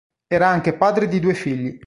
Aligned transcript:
Era 0.25 0.47
anche 0.47 0.73
padre 0.73 1.07
di 1.07 1.19
due 1.19 1.35
figli. 1.35 1.79